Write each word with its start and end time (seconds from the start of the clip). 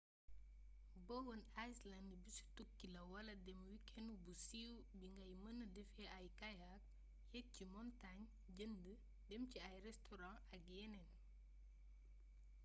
bowen 1.07 1.41
island 1.71 2.09
bisu 2.25 2.45
tukki 2.55 2.87
la 2.93 3.01
wala 3.13 3.33
dem 3.45 3.59
wikenu 3.71 4.13
bu 4.23 4.33
siiw 4.45 4.75
bi 4.99 5.07
ngay 5.15 5.33
mëna 5.43 5.65
defee 5.75 6.13
ay 6.17 6.27
kayak 6.39 6.79
yeek 7.33 7.47
ci 7.55 7.63
montaañ 7.73 8.19
jënd 8.57 8.83
dem 9.29 9.43
ci 9.51 9.57
ay 9.67 9.75
restoran 9.87 10.35
ak 10.55 10.63
yeneen 10.75 11.09